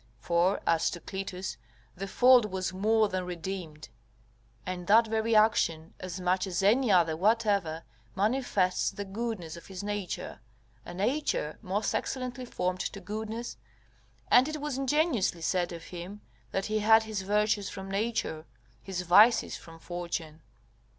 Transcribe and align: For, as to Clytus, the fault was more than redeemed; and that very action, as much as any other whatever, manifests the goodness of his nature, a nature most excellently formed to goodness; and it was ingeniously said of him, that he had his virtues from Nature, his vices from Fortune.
For, 0.17 0.59
as 0.65 0.89
to 0.89 0.99
Clytus, 0.99 1.57
the 1.95 2.07
fault 2.07 2.47
was 2.49 2.73
more 2.73 3.07
than 3.07 3.23
redeemed; 3.23 3.89
and 4.65 4.87
that 4.87 5.05
very 5.05 5.35
action, 5.35 5.93
as 5.99 6.19
much 6.19 6.47
as 6.47 6.63
any 6.63 6.91
other 6.91 7.15
whatever, 7.15 7.83
manifests 8.15 8.89
the 8.89 9.05
goodness 9.05 9.55
of 9.55 9.67
his 9.67 9.83
nature, 9.83 10.39
a 10.85 10.95
nature 10.95 11.59
most 11.61 11.93
excellently 11.93 12.45
formed 12.45 12.79
to 12.79 12.99
goodness; 12.99 13.57
and 14.31 14.47
it 14.47 14.59
was 14.59 14.75
ingeniously 14.75 15.41
said 15.41 15.71
of 15.71 15.83
him, 15.83 16.21
that 16.49 16.65
he 16.65 16.79
had 16.79 17.03
his 17.03 17.21
virtues 17.21 17.69
from 17.69 17.91
Nature, 17.91 18.45
his 18.81 19.01
vices 19.03 19.55
from 19.55 19.77
Fortune. 19.77 20.41